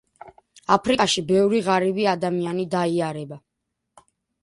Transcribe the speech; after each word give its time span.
აფრიკაში 0.75 1.23
ბევრი 1.27 1.61
ღარიბი 1.69 2.09
ადამიანი 2.17 2.69
დაიარება 2.75 3.43